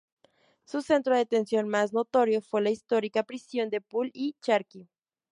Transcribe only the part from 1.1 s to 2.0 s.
de detención más